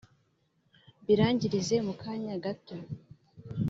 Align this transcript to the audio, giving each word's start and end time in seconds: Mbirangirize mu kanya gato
Mbirangirize 1.01 1.75
mu 1.85 1.93
kanya 2.01 2.35
gato 2.43 2.75